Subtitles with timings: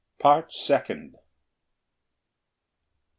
[0.17, 1.13] PART SECOND.
[1.15, 1.19] I.